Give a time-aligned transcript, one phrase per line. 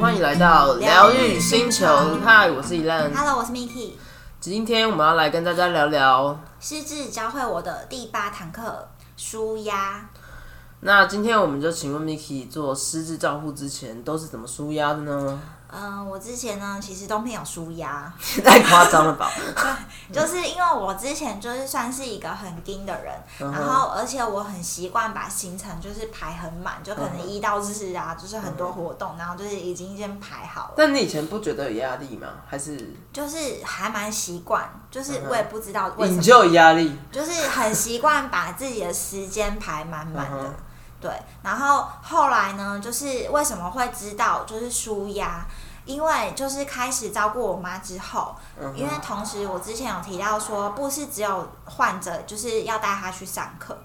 [0.00, 1.86] 欢迎来到疗愈星球，
[2.24, 3.12] 嗨，我是伊兰。
[3.14, 3.92] Hello，我是 Miki。
[4.40, 10.08] 今天我们要来跟大家聊聊，失智教会我的第八堂课，舒压。
[10.80, 15.38] 那今天我们就请问 Miki 做失智照护之前都是怎么舒压的呢？
[15.72, 18.12] 嗯，我之前呢，其实都没有舒压，
[18.44, 19.30] 太夸张了吧？
[20.12, 32.28] 就是因为我之前就是算是一个很盯的人，嗯然后而且我很习惯把行程就是排很满，就可能一到日啊，就是很多活动，然后就是已经先排好了，但你以前不觉得有压力吗？
[32.48, 36.98] 还是就是还蛮习惯，就是我也不知道为什么，你就有压力？
[37.12, 40.54] 就是很习惯把自己的时间排满满的。
[41.00, 41.10] 对，
[41.42, 45.46] 然后后来呢，就是为什么会知道就是舒压？
[45.86, 53.76] 因为就是开始照顾我妈之后，嗯因为同时我之前有提到说，不是只有患者就是要带他去上课，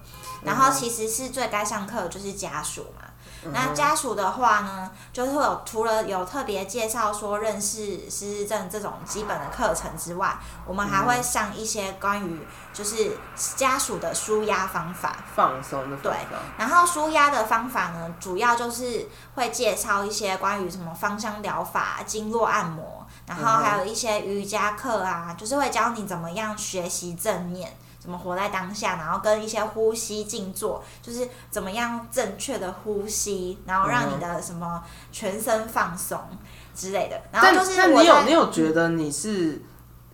[0.42, 3.05] 然后其实是最该上课的就是家属嘛。
[3.52, 13.16] 那家属的话呢，就是会有除了有特别介绍说认识失智症这种基本的课程之外，我们还会上一些关于就是
[13.56, 15.16] 家属的舒压方法。
[15.34, 16.12] 放松的方对。
[16.58, 27.76] 然后舒压的方法呢，主要就是会介绍一些关于什么芳香疗法、经络按摩，然后还有一些瑜伽课啊，就是会教你怎么样学习正念。
[28.06, 36.16] 怎么活在当下，然后跟一些呼吸静坐，就是怎么样正确的呼吸，然后让你的什么全身放松
[36.72, 37.20] 之类的。
[37.32, 39.60] 然后但就是你有你有觉得你是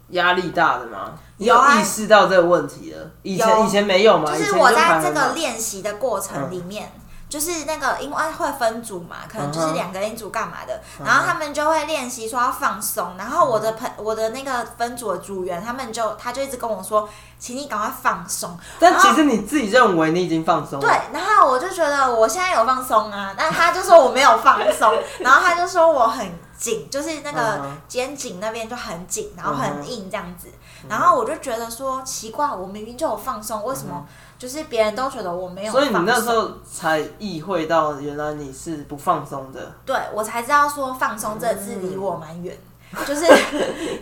[0.09, 1.19] 压力大的吗？
[1.37, 3.11] 你有啊意识到这个问题了？
[3.25, 4.35] 以前以前没有吗？
[4.35, 6.91] 就是我在这个练习的过程里面，
[7.33, 17.09] 就是那个因为会分组嘛，可能就是两个人一组干嘛的，然后他们就会练习说要放松，然后我的朋我的那个分组的组员，他们就他就一直跟我说，
[17.39, 20.79] 请你赶快放松，但其实你自己认为你已经放松。
[20.79, 30.49] 对，然后我就觉得我现在有放松啊，但他就说我没有放松， 然后他就说我很紧，就是那嗯个肩颈那边就很紧，然后嗯很硬这样子，
[30.87, 34.07] 然后我就觉得说奇怪，我明明就有放松，为什么
[34.43, 35.85] 就是别人都觉得我没有所？
[35.85, 39.73] 以你那时候才意会到，原来你是不放松的。
[39.87, 42.59] 对我才知道说放松这个字离我蛮远。
[43.07, 43.27] 就是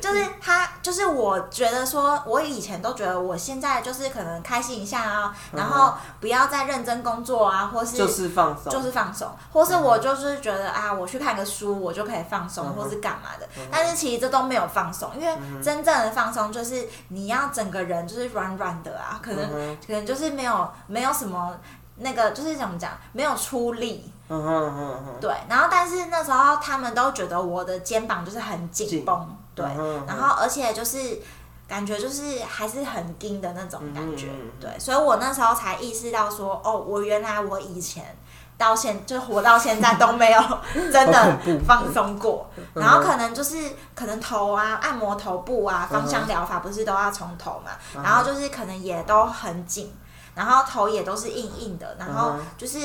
[0.01, 13.49] 就是他就是我觉得说，我以前都觉得我现在就是可能开心一下啊，然后不要再认真工作啊，或是就是放松，就是放松，或是我就是觉得啊，我去看个书，我就可以放松，或是干嘛的。
[13.71, 21.57] 但是其实这都没有放松，因为真正的放松就是你要整个人就是软软的啊，可能、可能就是没有没有什么
[21.97, 24.13] 那个就是怎么讲，没有出力。
[24.31, 29.67] 嗯哼嗯哼嗯对，然后但是那时候他们都觉得我的肩膀就是很紧绷，对，
[30.07, 31.21] 然后而且就是
[31.67, 34.29] 感觉就是还是很硬的那种感觉，
[34.61, 38.17] 对，所以我那时候才意识到说，哦，我原来我以前
[38.57, 40.41] 到现就活到现在都没有
[40.93, 42.83] 真的放松过，嗯。
[42.83, 43.57] 然后可能就是
[43.97, 49.93] 可能头啊按摩头部啊，芳香疗法不是都要从头嘛，嗯然后就是可能也都很紧，
[50.37, 52.79] 然后头也都是硬硬的，然后就是。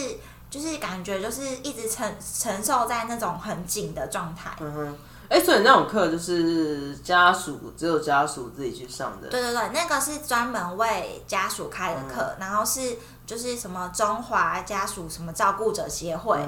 [0.50, 4.98] 就是感觉就是一直承承受在那种很紧的状态，嗯哼。
[5.28, 12.36] 哎、所以那种课就是家属只有家属自己去上的，对对对，那个是专门为家属开的课，嗯。
[12.42, 12.96] 然后是
[13.26, 16.40] 就是什么中华家属什么照顾者协会、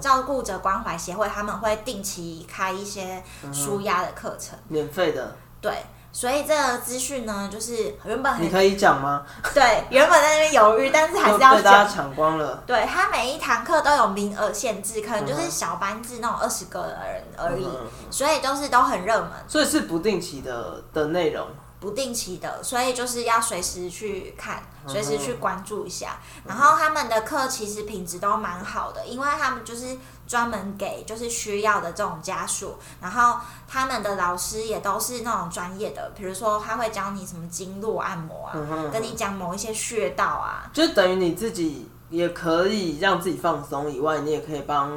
[0.00, 4.56] 照顾者关怀协会，他们会定期开一些嗯舒压的课程。
[4.68, 5.82] 免费的，对，
[6.12, 9.24] 所以这个资讯呢，就是原本很你可以讲吗？
[9.54, 12.62] 对，原本在那边犹豫，但是还是要大家抢光了。
[12.66, 19.30] 对，他每一堂课都有名额限制，可能就是小班制那种二十个人而已，嗯所以都是都很热门。
[19.46, 21.46] 所以是不定期的的内容。
[21.78, 26.18] 不定期的，所以就是要随时去看，嗯随时去关注一下。
[26.44, 29.96] 然后他们的课其实品质都蛮好的，因为他们就是
[30.30, 44.88] 专门给就是需要的这种家属，然后他们的老师也都是那种专业的，比如说他会教你什么经络按摩啊，嗯跟你讲某一些穴道啊，就等于你自己也可以让自己放松以外，你也可以帮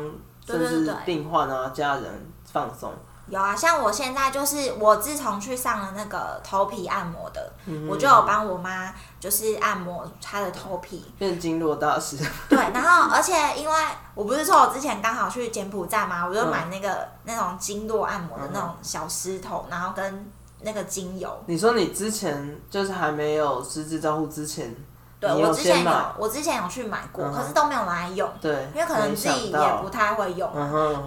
[0.45, 0.93] 甚至对对。
[0.93, 2.93] 对病患啊、家人放松。
[3.29, 12.17] 有啊，像我现在就是我自从去上了那个头皮按摩的，嗯我就有帮我妈就是按摩她的头皮，变经络大师，
[12.49, 13.75] 对，然后而且因为
[14.13, 20.31] 我不是说我之前刚好去柬埔寨嘛，我就买那个、那种经络按摩的那种小石头，然后跟
[20.61, 24.73] 那个精油，你说你之前就是还没有失智照护之前，
[25.23, 30.49] 对我之前有，我之前有去买过，嗯可是都没有拿来用，对，因为可能自己也不太会用。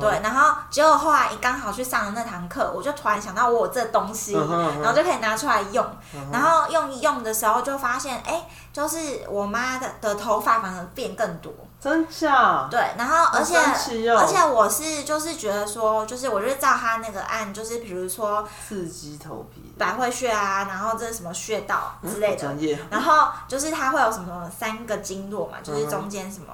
[0.00, 5.84] 对，然后结果后来刚好去上了那堂课，我就突然想到我有这东西，然后就可以拿出来用。
[6.32, 11.52] 然后用一用的时候就发现，哎，就是我妈的的头发反而变更多。
[11.80, 12.66] 真假？
[12.70, 26.46] 对，然后而且、而且我是就是觉得说，就是我就是照他那个按，就是比如说刺激头皮，百会穴啊，然后这是什么穴道之类的，好专业， 然后就是它会有什么三个经络嘛，嗯就是中间什么。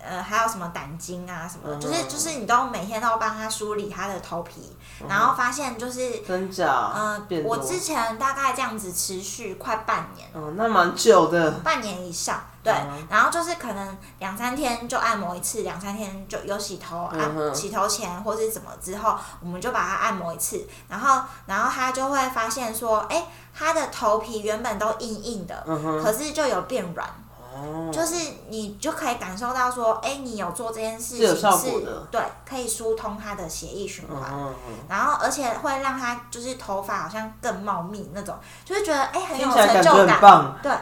[0.00, 4.76] 呃，还有什么胆经啊什么的，嗯就是就是你都每天都帮他梳理他的头皮，
[5.08, 6.92] 然后发现就是，真假？
[6.94, 23.26] 嗯、变多我之前大概这样子持续快半年，哦，那蛮久的，半年以上，对，嗯然后就是可能两三天就按摩一次，两三天就有洗头，按、嗯洗头前或是怎么之后，我们就把它按摩一次，然后然后他就会发现说，哎，
[23.56, 27.08] 他的头皮原本都硬硬的，嗯，可是就有变软，
[27.54, 28.14] 哦，就是
[28.48, 32.06] 你就可以感受到说，哎，你有做这件事有情效果的。
[32.10, 34.30] 对，可以疏通他的血液循嗯环。
[34.88, 40.72] 然后，而且会让他就是头发好像更茂密那种，就是觉得哎、很有成就感，对，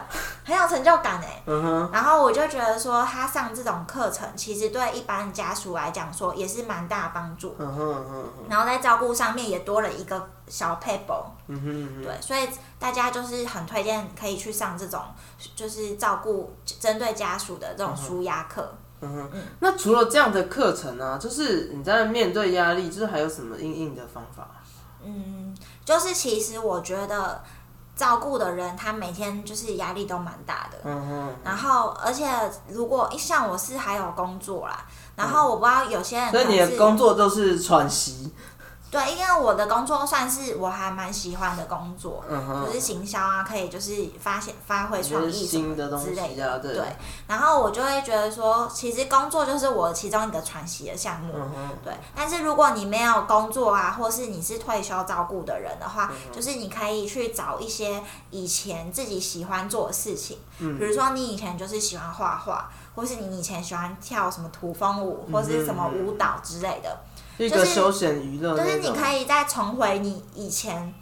[0.47, 1.43] 很有成就感哎。
[1.45, 7.53] 嗯哼，然后我就觉得说，他上这种课程，其实对一般家属来讲说也是蛮大的帮助。
[7.59, 12.47] 嗯哼嗯哼然后在照顾上面也多了一个小 paper，嗯哼嗯哼，对，所以
[12.79, 15.01] 大家就是很推荐可以去上这种
[15.53, 18.73] 就是照顾针对家属的这种舒压课。
[19.01, 24.47] 嗯哼，那除了这样的课程呢、就是你在面对压力，就是还有什么应应的方法？
[25.03, 25.55] 嗯，
[25.85, 27.41] 就是其实我觉得
[27.97, 30.77] 照顾的人他每天就是压力都蛮大的。
[30.83, 32.25] 嗯哼，然后，而且
[32.69, 34.85] 如果像我是还有工作啦，
[35.15, 38.31] 然后我不知道有些人所以你的工作都是喘息，
[38.89, 46.59] 对，因为我的工作算是我还蛮喜欢的工作，嗯，就是行销啊，可以就是发现发挥创意什么新的东之类的。
[46.59, 46.95] 对，对，
[47.27, 51.33] 然后我就会觉得说，其实工作就是我其中一个喘息的项目。
[51.35, 58.01] 嗯，对，但是如果你没有工作啊，或是你是退休照顾的人的话，嗯就是你可以去找一些
[58.31, 66.97] 以前自己喜欢做的事情，嗯比如说你以前就是喜欢画画，或是你以前喜欢跳什么土风舞，或是什么舞蹈之类的，
[67.37, 70.93] 一就是个休闲娱乐，就是你可以再重回你以前。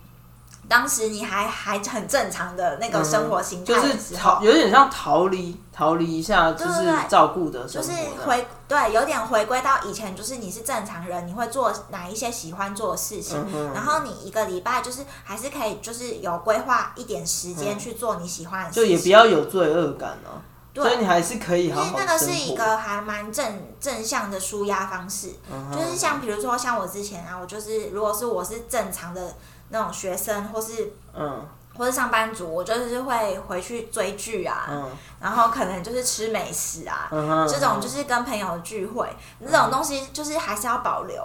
[0.68, 23.46] 当时你还还很正常的那个生活形态嗯就是逃，有点像逃离，逃离一下，就是照顾的就是生活这样，回对，有点回归到以前，就是你是正常人，你会做哪一些喜欢做的事情，嗯然后你一个礼拜就是还是可以，就是有规划一点时间去做你喜欢的事情，就也不要有罪恶感哦、对所以你还是可以因为那个是一个还蛮正
[23.80, 25.30] 正向的舒压方式，
[25.72, 29.36] 就是像比如说像我之前啊，我就是如果是我是正常的
[29.70, 31.46] 那种学生，或是嗯。
[31.78, 34.90] 或是上班族，我就是会回去追剧啊，嗯。
[35.20, 37.10] 然后可能就是吃美食啊，
[37.50, 39.06] 这种就是跟朋友的聚会，
[39.46, 41.22] 这种东西就是还是要保留，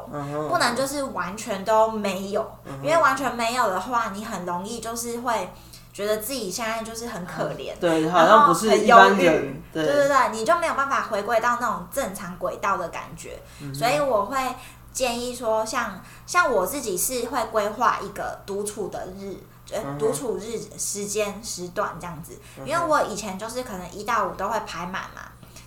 [0.49, 2.45] 不能就是完全都没有，
[2.83, 5.53] 因为完全没有的话，你很容易就是会
[6.01, 7.75] 觉得自己现在就是很可怜。
[7.79, 9.85] 对，好像不是很一般忧郁人，对。
[9.85, 13.39] 对对，你就没有办法回归到那种正常轨道的感觉，
[13.75, 14.37] 所以我会
[14.93, 19.37] 建议说像，像我自己是会规划一个独处的日，
[19.71, 22.33] 呃，独处日时间时段这样子，
[22.65, 25.23] 因为我以前就是可能一到五都会排满嘛，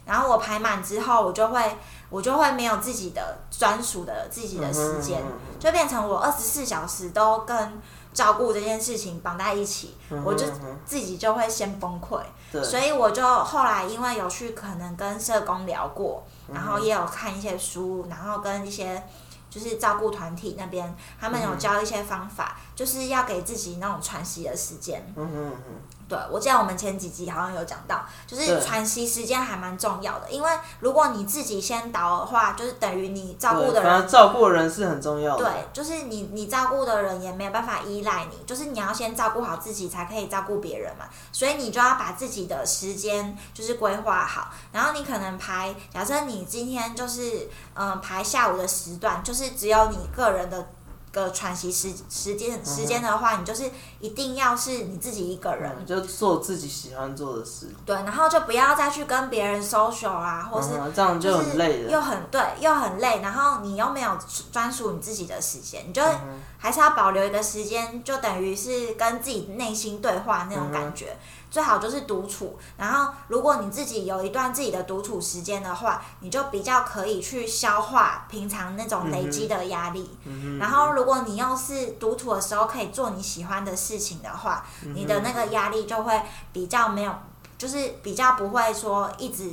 [0.05, 1.77] 然后我排满之后，我就会
[2.09, 5.21] 我就会没有自己的专属的自己的时间，
[5.59, 7.81] 就变成我二十四小时都跟
[8.13, 10.45] 照顾这件事情绑在一起，我就
[10.85, 12.21] 自己就会先崩溃。
[12.63, 19.03] 所以我就后来因为有去可能跟社工聊过，嗯然后也有看一些书，然后跟一些
[19.49, 25.03] 就是照顾团体那边，他们有教一些方法，就是要给自己那种喘息的时间。
[25.15, 25.75] 嗯哼嗯
[26.13, 34.07] 对，我记得我们前几集好像有讲到，就是喘息时间还蛮重要的，因为如果你自己先倒的话，就是等于你照，顾的人。
[34.07, 41.05] 照顾人是很重要的，对，就是你，你照顾的人也没有办法依赖你，就是你要先照顾好自己，才可以照顾别人嘛。
[41.31, 50.67] 所以你就要把自己的时间就是规划好，然后你可能排，假设你今天就是嗯、呃排下午的时段，就是只有你个人的
[51.13, 64.17] 个喘息时时间时间的话，你就是一定要是你自己一个人，就做自己喜欢做的事，对，然后就不要再去跟别人 social 啊，或是这样就很累了，又很对，又很累，然后你又没有
[64.51, 71.15] 专属你自己的时间，你就嗯还是要保留一个时间，就等于是跟自己内心对话那种感嗯觉。
[71.53, 80.09] 最好就是独处，然后如果你自己有一段自己的独处时间的话，你就比较可以去消化平常那种累积的压力。
[80.25, 86.19] 嗯然后如果你又是独处的时候可以做你喜欢的事情的话，嗯你的那个压力就会
[86.51, 87.13] 比较没有。
[87.55, 89.49] 就是比较不会说一直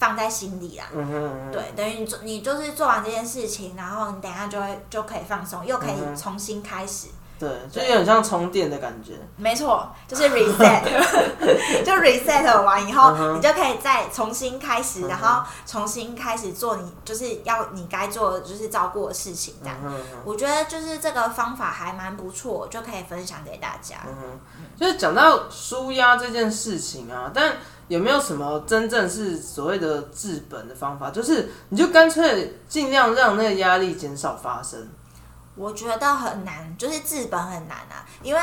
[0.00, 0.86] 放在心里啦。
[0.92, 7.08] 嗯哼嗯哼，对，等于你做你就是做完这件事情，然后你等下就会就可以放松，又可嗯以重新开始。
[7.38, 9.12] 对，就有点像充电的感觉。
[9.36, 10.82] 没错，就是 reset，
[11.84, 19.76] 就 reset 完以后，你就可以再重新开始，然后重新开始做你就是要你该做的，就是照顾的事情这样。
[20.24, 23.96] 我觉得就是这个方法还蛮不错，就可以分享给大家。
[24.06, 27.56] 嗯哼，就是讲到舒压这件事情啊，但
[27.88, 31.10] 有没有什么真正是所谓的治本的方法？
[31.10, 34.88] 就是你就干脆尽量让那个压力减少发生。
[35.56, 38.40] 我觉得很难，就是治本很难啊，因为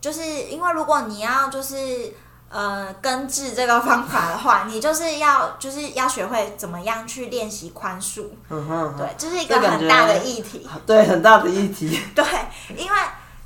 [0.00, 2.14] 就是因为如果你要就是
[2.48, 10.68] 呃根治这个方法的话， 你就是要就是要学会怎么样去练习宽恕，嗯哼，对，这是一个很大的议题。
[10.86, 12.00] 对，很大的议题。
[12.14, 12.24] 对，
[12.76, 12.98] 因为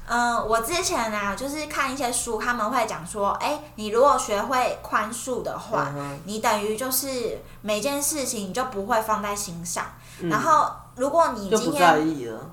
[0.07, 9.87] 嗯、呃我之前啊、就是看一些书，他们会讲说，哎，你如果学会宽恕的话，嗯你等于就是每件事情你就不会放在心上，
[10.19, 10.29] 嗯。
[10.29, 11.91] 然后如果你今天。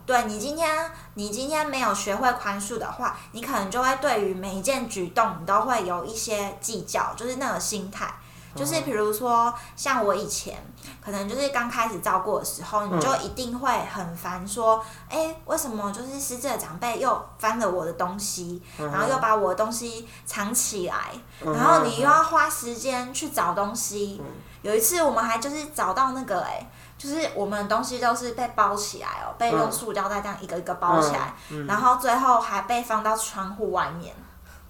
[0.06, 8.14] 对你今天你今天没有学会宽恕的话，你可能就会对于每一件举动你都会有一些计较，就是那个心态。
[8.56, 10.58] 就是比如说，像我以前
[11.04, 24.20] 可能就是刚开始照顾的时候，你就一定会很烦，说，哎、为什么就是失智的长辈又翻了我的东西，然后又把我的东西藏起来，嗯然后你又要花时间去找东西。
[24.64, 26.68] 有一次我们还就是找到那个哎、
[26.98, 34.14] 就是我们的东西都是被包起来哦，被用塑胶袋这样一个一个包起来，嗯然后最后还被放到窗户外面。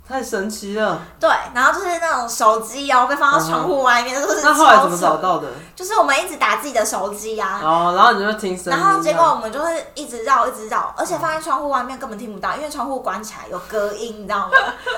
[0.10, 0.98] 太神奇了。
[1.20, 4.98] 对，然后就是那种手机哦，被放到窗户外面，都是那后来怎么？
[4.98, 5.50] 找到的？
[5.76, 8.80] 就是我们一直打自己的手机啊，哦，然后你就听声音。
[8.80, 14.54] 然后结果我们就是一直绕，一直绕，而且放在窗户外面根本听不到，因为窗户关起来有隔音，你知道吗？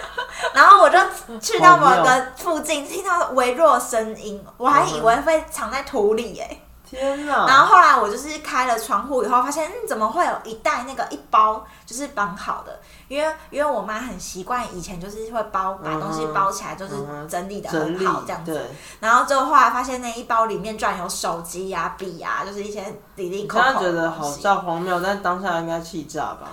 [0.53, 0.99] 然后我就
[1.39, 7.45] 去到某个附近，听到微弱声音，我还以为会藏在土里耶、天哪！
[7.45, 12.79] 然后后来我就是开了窗户以后，发现嗯，怎么会有一袋那个一包就是绑好的？
[13.07, 16.93] 因为因为我妈很习惯以前就是会包把东西包起来，就是
[17.27, 18.53] 整理的很好这样子。
[18.53, 18.61] 对，
[18.99, 22.81] 然后之后后来发现那一包里面居然有手机呀、笔呀、就是一些
[23.15, 24.41] 里里你扣扣刚刚觉得好的东西。
[24.41, 26.49] 像荒谬，但当下应该气炸吧？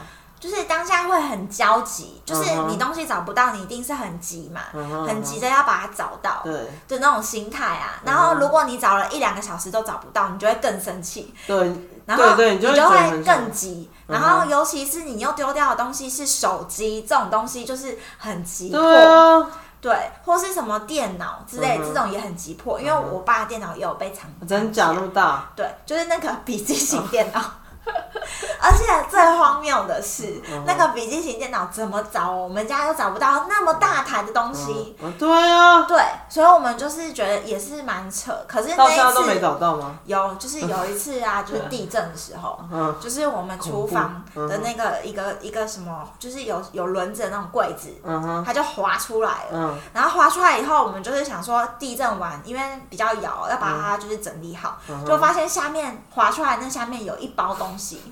[0.49, 4.61] 就是当下会很焦急，就是你东西找不到，你一定是很急嘛，
[5.07, 6.53] 很急着要把它找到对
[6.87, 7.95] 的那种心态啊。
[7.97, 11.73] 嗯然后如果你找了一两个小时都找不到，你就会更生气，对
[12.07, 13.91] 然后对对，你就会更急。
[13.91, 19.51] 嗯然后尤其是你又丢掉的东西是手机这种东西，就是很急迫。
[19.81, 22.81] 对或是什么电脑之类，这种也很急迫。
[22.81, 25.51] 因为我爸的电脑也有被藏，真假那么大？
[25.57, 27.41] 对，就是那个笔记型电脑。
[28.67, 32.33] 而且最荒谬的是，嗯那个笔记型电脑怎么找？
[32.33, 34.97] 我们家又找不到那么大台的东西。
[35.01, 38.37] 嗯，对啊，对，所以我们就是觉得也是蛮扯。
[38.49, 39.97] 可是到那一现在都没次找到吗？
[40.05, 49.53] 有，就是有一次啊， 就是地震的时候，嗯就是我们厨房的那个一个一个什么，就是有有轮子的那种柜子，嗯它就滑出来了。
[49.53, 58.03] 嗯然后滑出来以后，我们就是想说地震完，因为比较摇，要把它就是整理好，嗯就发现下面滑出来那下面有一包东西，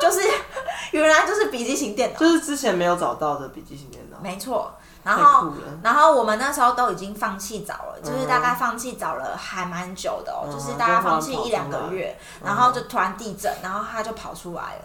[0.00, 0.20] 就是
[0.92, 4.72] 原来就是笔记型电脑，就是之前没有找到的笔记型电脑，没错。
[5.04, 5.52] 然后。
[5.82, 14.82] 然后我们那时候都已经放弃找了，就是嗯大概放弃找了还蛮久的哦，嗯就是大概放弃一两个月，然后就突然地震，然后他就跑出来了。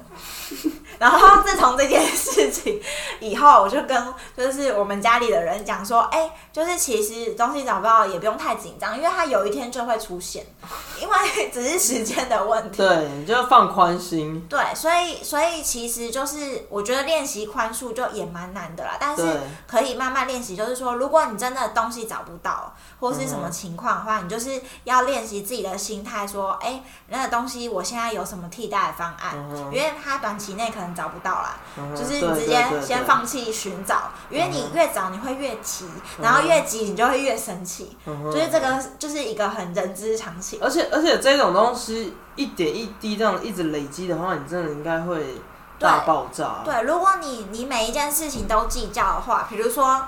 [0.99, 2.79] 然后自从这件事情
[3.19, 10.45] 以后，我就跟就是我们家里的人讲说，哎、就是其实东西找不到也不用太紧张，因为它有一天就会出现，
[11.01, 12.77] 因为只是时间的问题。
[12.83, 14.45] 对，你就放宽心。
[14.47, 19.23] 对，所以所以其实就是我觉得练习宽恕就也蛮难的啦，但是
[19.67, 20.55] 可以慢慢练习。
[20.55, 29.35] 就是说，如果你真的东西找不到或是什么情况的话，你就是要练习自己的心态，说，哎、那个东西我现在有什么替代的方案？
[29.35, 35.87] 嗯因为它短期内可能找不到啦，嗯就是你直接先放弃寻找，因为你越找你会越急，
[36.21, 40.59] 然后越急你就会越生气，就是这个就是一个很人之常情。
[40.61, 45.25] 而且而且这种东西一点一滴这样一直累积的话，你真的应该会
[45.83, 46.61] 大爆炸。
[46.63, 50.01] 对，如果你你每一件事情都计较的话，比如说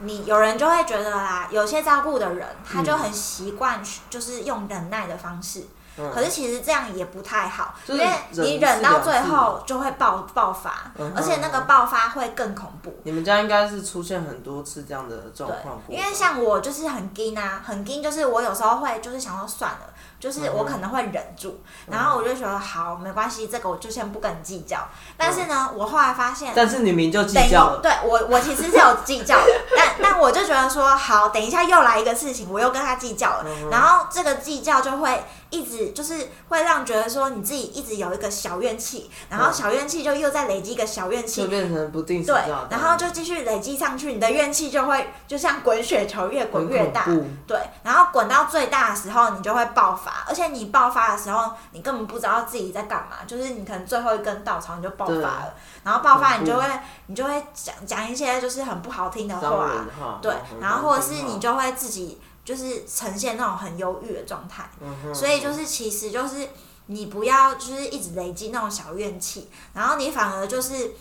[0.00, 5.60] 你有人就会觉得啦，有些照顾的人他就很习惯就是用忍耐的方式，
[5.96, 6.10] 嗯。
[6.12, 12.92] 可是其实这样也不太好，就是因为你忍忍到最后就会爆爆发，嗯而且那个爆发会更恐怖。
[13.04, 21.60] 你们家应该是出现很多次这样的状况，因为像我就是很惊啊，很惊，就是我有时候会就是想说算了，就是我可能会忍住，
[21.90, 24.88] 然后我就觉得好没关系，这个我就先不跟你计较。
[25.16, 41.42] 但是呢，我后来发现，但是你明就计较了，对我我其实是有计较的， 但但我就觉得说好，等一下又来一个事情，我又跟他计较了，嗯然后这个计较就会一直就是会让觉得说你自己一直有一个小怨气，然后小怨气就又在累积一个小怨气。
[41.42, 42.40] 就，变成不定时对
[42.70, 47.04] 然后就继续累积上去，你的怨气就会就像滚雪球，越滚越大。
[47.46, 55.54] 对，然后滚到最大的时候，你就会爆发，而且你爆发的时候，你根本不知道自己在干嘛，就是你可能最后一根稻草你就爆发了，
[55.84, 56.64] 然后爆发你就会
[57.08, 64.68] 你就会讲讲一些就是很不好听的话，对嗯，然后或者是你，就会自己就是呈现那种很忧郁的状态。
[64.80, 66.48] 嗯所以就是其实就是
[66.86, 70.92] 你不要就是一直累积那种小怨气，然后你反而就是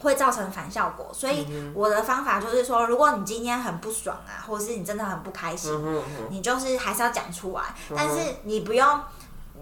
[0.00, 1.10] 会造成反效果。
[1.12, 5.70] 所以嗯我的方法就是说，如果你今天很不爽啊，或者是你真的很不开心，
[6.30, 9.00] 你就是还是要讲出来，嗯但是你不用。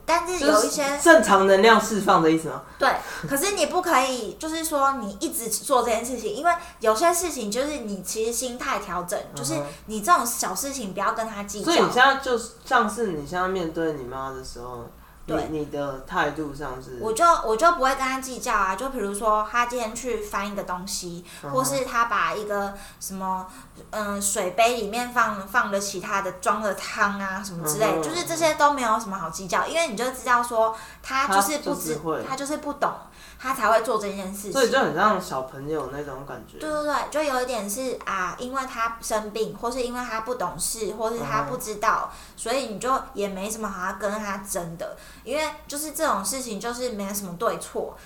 [0.04, 2.62] 但是有一些正常能量释放的意思吗？
[2.78, 2.88] 对，
[3.28, 9.54] 可是你不可以，就是说你一直做这件事情，因为有些事情就是你其实心态调整，就是
[9.86, 11.64] 你这种小事情不要跟他计较。
[11.64, 14.84] 所以你现在就像是你现在面对你妈的时候，你
[15.26, 15.48] 对。
[15.50, 23.46] 你的态度上是，我就我就不会跟他计较啊，就比如说他今天去翻一个东西，嗯或是他把一个什么
[23.90, 31.98] 嗯水杯里面放放了其他的装了汤啊什么之类，嗯就是这些都没有什么好计较，因为你就知道说他就是不知
[32.28, 32.92] 他就是不懂，
[33.38, 34.52] 他才会做这件事情。
[34.52, 36.58] 所以就很像小朋友那种感觉。
[36.58, 47.96] 对对对，就有一点是啊，因为他生病，或是因为他不懂事，或是他不知道，所以你就也没什么好要跟他争的，因为就是这种事情就是没什么对错，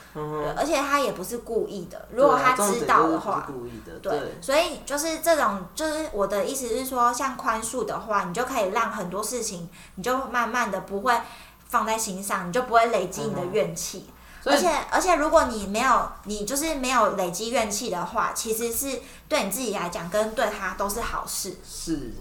[0.56, 3.46] 而且他也不是故意的，如果他知道的话。
[3.46, 11.14] 故意的，对，对，所以就是这种，就是我的意思是说，像宽恕的话，你就可以让很多事情，你就慢慢的不会
[11.68, 14.06] 放在心上，你就不会累积你的怨气。
[14.46, 21.56] 而且而且，如果你没有，你就是没有累积怨气的话，其实是对你自己来讲，跟对他都是好事。
[21.66, 22.12] 是，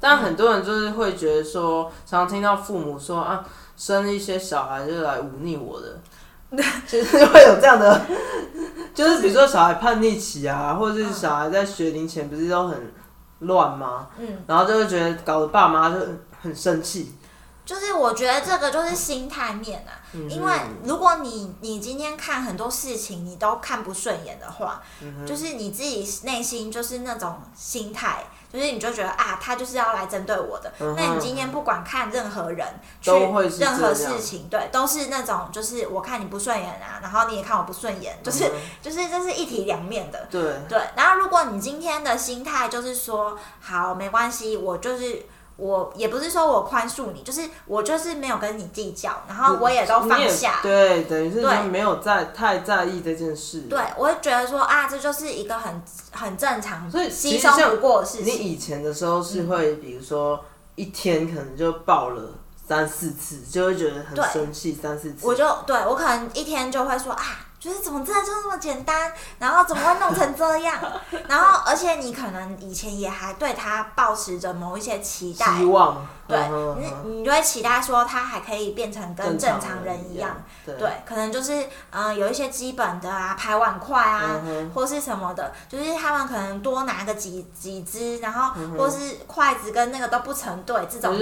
[0.00, 3.44] 但很多人就是会觉得说，常常听到父母说啊，
[3.80, 5.98] 生一些小孩就是来忤逆我的，
[6.86, 7.98] 其实会有这样的，
[8.94, 12.92] 就是比如说小孩叛逆期啊，或者是小孩在学龄前不是都很
[13.38, 14.08] 乱吗？
[14.18, 17.14] 嗯，然后就会觉得搞得爸妈就很很生气，
[17.64, 20.28] 就是我觉得这个就是心态面啊，嗯。
[20.28, 20.52] 因为
[20.84, 30.72] 如果你你今天看很多事情你都看不顺眼的话，嗯就是你自己内心就是那种心态，就是你就觉得啊，他就是要来针对我的。
[30.80, 32.66] 嗯那你今天不管看任何人，
[33.00, 40.26] 去都会是任何事情，对，都是那种就是我看你不顺眼啊，然后你也看我不顺眼，就是、嗯就是这是一体两面的。
[40.30, 45.24] 对，对，然后如果你今天的心态就是说，好，没关系，我就是
[45.60, 50.60] 我也不是说我宽恕你，就是我就是没有跟你计较，然后我也都放下。
[50.62, 58.30] 对，等于是对说没有在太在意这件事，对，我会觉得说啊，这就是一个很很正常、所以其稀松实像不过的事情你。
[58.38, 60.42] 以前的时候是会，比如说
[60.76, 62.22] 一天可能就爆了
[62.66, 65.26] 三四次，就会觉得很生气三四次。
[65.26, 67.22] 我就对我可能一天就会说啊，
[67.60, 70.80] 就是怎么真的就那么简单，然后怎么会弄成这样？
[71.28, 80.74] 然后而且你可能以前也还对他抱持着某一些期待，希望对你你就会期待说他还可以变成跟正正常人一样，，对。
[80.76, 81.52] 对，可能就是
[81.90, 84.40] 嗯、呃有一些基本的啊，排碗筷啊，
[84.74, 91.18] 或是什么的，就是他们可能多拿个几几只，然后或是筷子跟那个都不成对，这种我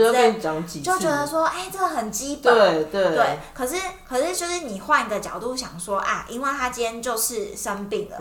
[0.82, 2.54] 就觉得说，哎、这个很基本。
[2.54, 3.14] 对对。
[3.16, 3.76] 对，可是
[4.08, 8.16] 可是就是你换一个角度想说啊，因为他今天就是生病了，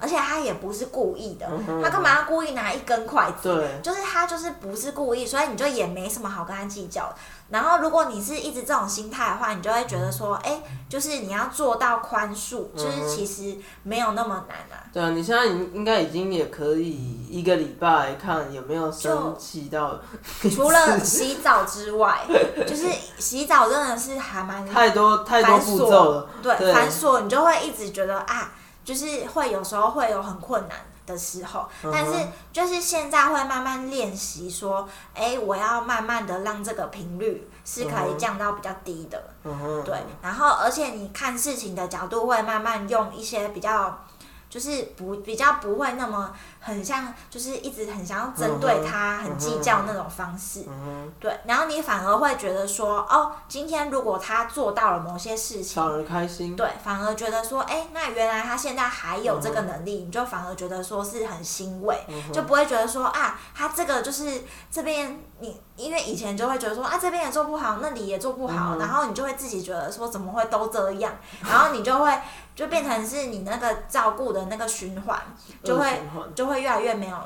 [0.00, 1.46] 而且他也不是故意的，
[1.82, 3.54] 他干嘛要故意拿一根筷子？
[3.54, 7.12] 对，就是他就是不是故意，所以你就也没什么好跟他计较。
[7.50, 14.84] 然后如果你是一直这种心态的话，你就会觉得说，哎、就是你要做到宽恕，嗯就是其实没有那么难啊。
[14.92, 19.98] 对啊，你现在应应该已经也可以一个礼拜看有没有生气到，
[20.54, 22.20] 除了洗澡之外，
[22.68, 22.86] 就是
[23.18, 28.52] 洗澡真的是还蛮太多太多繁步骤了，，对对繁琐，你就会一直觉得啊，
[28.84, 30.76] 就是会有时候会有很困难
[31.08, 32.12] 的时候，但是
[32.52, 43.98] 就是现在会慢慢练习说，哎、我要慢慢的让这个频率是可以降到比较低的，嗯，对，然后而且你看事情的角度会慢慢用一些比较
[44.48, 50.64] 就是不比较不会那么很像，就是一直很想要针对他、很计较那种方式。
[51.20, 56.56] 对，然后你反而会觉得说，哦，今天如果他做到了某些事情，反而开心。
[56.56, 61.98] 对，反而觉得说，哎，那原来他现在还有这个能力，你就反而觉得说是很欣慰，
[62.32, 71.10] 就不会觉得说啊，他这个就是这边你，因为以前就会觉得说啊，这边也做不好，那里也做不好，然后你就会自己觉得说怎么会都这样，
[71.42, 72.12] 然后你就会。
[72.58, 75.16] 就变成是你那个照顾的那个循环，
[75.62, 76.02] 就会
[76.34, 77.16] 就会越来越没有，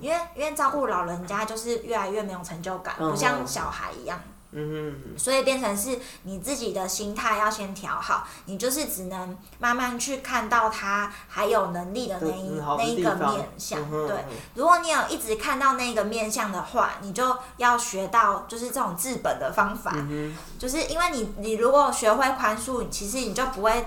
[0.00, 4.16] 因为因为照顾老人家就是越来越没有成就感，不像小孩一样。
[4.52, 13.90] 嗯所以变成是你自己的心态要先调好，你就是只能慢慢去看到他还有能力的那一那一个面相。
[13.90, 19.92] 对，如果你有一直看到那个面相的话，你就要学到就是这种治本的方法。
[19.94, 23.86] 嗯就是因为你你如果学会宽恕，其实你就不会。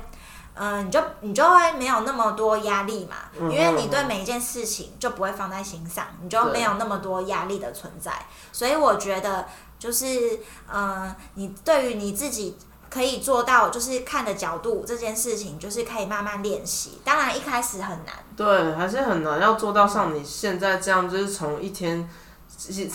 [0.58, 8.13] 嗯，你就你就会没有那么多压力嘛，因为你对每一件事情就不会放在心上，你就没有那么多压力的存在。
[8.54, 9.45] 所以我觉得
[9.78, 10.40] 就是，
[10.72, 12.58] 嗯，你对于你自己
[12.90, 17.00] 可以做到，就是看的角度这件事情，就是可以慢慢练习。
[17.04, 22.10] 当然一开始很难，对，还是很难要做到像你现在这样，就是从一天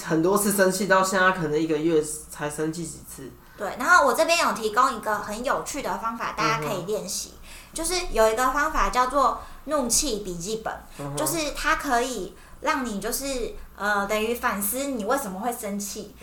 [0.05, 3.31] 很多次生气到现在可能一个月才生气几次。
[3.59, 7.35] 对，然后我这边有提供一个很有趣的方法，大家可以练习。
[7.73, 10.75] 就是有一个方法叫做怒气笔记本，
[11.15, 16.15] 就是它可以让你就是呃等于反思你为什么会生气。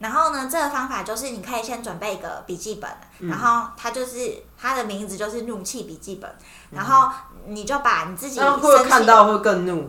[0.00, 2.90] 然后呢，这个方法就是你可以先准备一个笔记本，
[3.28, 6.28] 然后它就是它的名字就是怒气笔记本，
[6.70, 7.08] 然后
[7.46, 9.88] 你就把你自己会看到会更怒，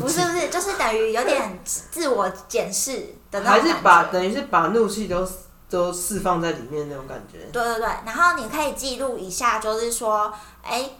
[0.00, 5.28] 不是不是，就是等于有点自我检视的那种还是把等于是把怒气都。
[5.70, 7.38] 都释放在里面那种感觉。
[7.52, 10.90] 对对对，然后你可以记录一下，就是说，哎，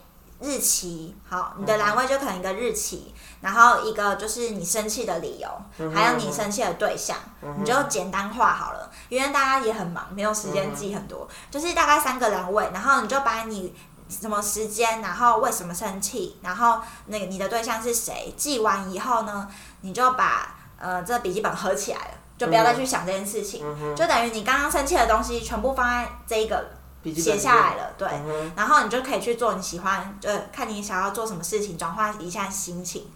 [0.40, 7.16] 日期，好，你的栏位就可能一个日期，然后一个就是你生气的理由，还有你生气的对象，
[7.58, 13.74] 你就简单化好了，因为大家也很忙，没有时间记很多，就是大概三个栏位，然后你就把你
[14.08, 19.48] 什么时间，然后为什么生气，然后那个你的对象是谁，记完以后呢，
[19.80, 22.14] 你就把呃这笔记本合起来了。
[22.40, 23.62] 就不要再去想这件事情，
[23.94, 26.70] 就等于你刚刚生气的东西全部放在这一个
[27.04, 28.08] 写下来了，对，
[28.54, 33.10] 然后你就可以去做你喜欢，就看你想要做什么事情，转换一下心情。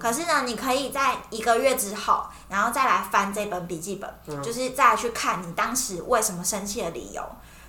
[0.00, 7.22] 可是呢，你可以在一个月之后，然后再来翻这本笔记本，就是再去看你当时为什么生气的理由。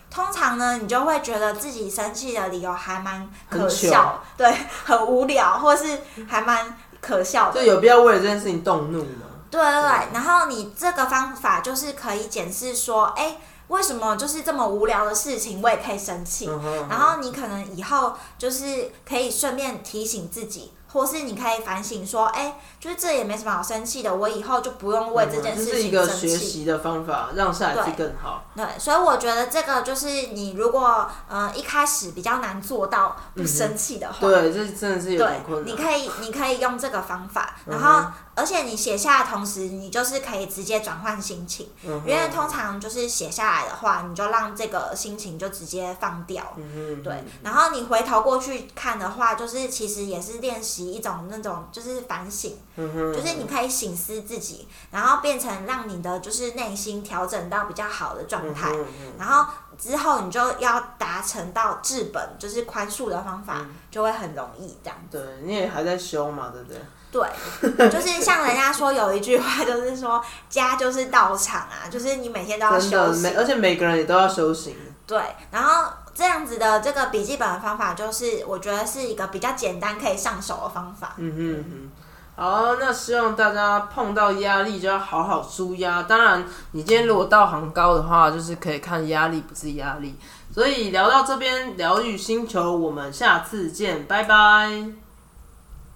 [0.09, 4.51] 通常呢，你就会觉得自己生气的理由还蛮可笑，对，
[4.83, 7.61] 很无聊，或是还蛮可笑的。
[7.61, 9.27] 就有必要为了这件事情动怒吗？
[9.51, 13.37] 对对对，然后你这个方法就是可以检视说，哎，
[13.69, 16.47] 为什么就是这么无聊的事情我也可以生气？
[16.89, 20.73] 然后你可能以后就是可以顺便提醒自己。
[20.91, 25.81] 或是你可以反省说，哎，就是这也没什么好生气的，我以后就不用为这件事情生气。
[25.83, 28.43] 是一个学习的方法，让下一次更好。
[28.55, 35.67] 对，所以我觉得这个就是你如果呃一开始比较难做到不生气的话，对，这真的是有点困难。
[35.71, 46.53] 你可以你可以用这个方法，然后而且你写下的同时，你就是可以直接转换心情，因为通常就是写下来的话，你就让这个心情就直接放掉。
[46.55, 50.79] 嗯对，然后你回头过去看的话，就是其实也是练习。
[50.89, 58.71] 一种那种就是反省，就是你可以醒思自己，然后变成让你的就是内心调整到比较好的状态，
[59.17, 64.97] 然后之后你就要达成到治本，就是宽恕的方法，就会很容易这样。
[65.11, 66.81] 对，你也还在修嘛，对不对？
[67.11, 74.75] 对，就是像人家说有一句话，就是说家就是道场啊，就是你每天都要修行，而且每个人也都要修行。
[75.05, 75.91] 对，然后。
[76.11, 81.13] 这样子的这个笔记本的方法，就是我觉得是一个比较简单可以上手的方法。
[81.15, 81.91] 嗯嗯嗯。
[82.35, 86.03] 好，那希望大家碰到压力就要好好舒压。
[86.03, 90.19] 当然，你今天如果道行高的话，就是可以看压力不是压力。
[90.53, 95.08] 所以聊到这边，疗愈星球，我们下次见，拜拜。